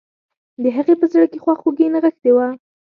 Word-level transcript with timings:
د 0.63 0.65
هغې 0.75 0.93
په 1.01 1.05
زړه 1.13 1.25
کې 1.31 1.41
خواخوږي 1.43 1.85
نغښتي 1.93 2.31
وه 2.35 2.47